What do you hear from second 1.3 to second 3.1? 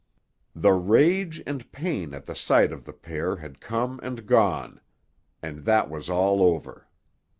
and pain at the sight of the